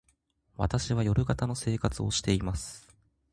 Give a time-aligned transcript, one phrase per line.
[0.57, 2.87] 私は夜型の生活をしています。